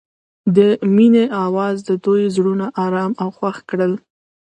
[0.55, 0.57] د
[0.95, 3.93] مینه اواز د دوی زړونه ارامه او خوښ کړل.